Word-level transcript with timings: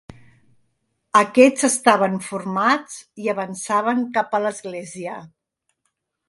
Aquests 1.19 1.65
estaven 1.67 2.17
formats 2.29 2.97
i 3.25 3.29
avançaven 3.35 4.01
cap 4.17 4.35
a 4.39 4.41
l'església. 4.47 5.21